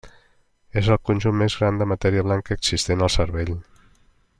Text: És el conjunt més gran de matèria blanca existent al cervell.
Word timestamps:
És 0.81 0.89
el 0.95 0.99
conjunt 1.09 1.37
més 1.43 1.57
gran 1.59 1.79
de 1.83 1.89
matèria 1.93 2.25
blanca 2.31 2.59
existent 2.59 3.09
al 3.09 3.15
cervell. 3.21 3.57